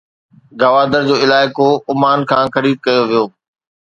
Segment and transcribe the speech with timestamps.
[0.61, 3.25] گوادر جو علائقو عمان کان خريد ڪيو ويو.